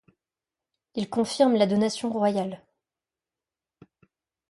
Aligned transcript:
Il 0.95 1.11
confirme 1.11 1.53
la 1.53 1.67
donation 1.67 2.09
royale. 2.09 2.65